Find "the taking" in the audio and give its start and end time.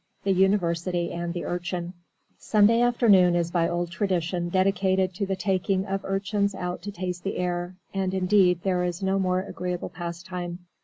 5.27-5.85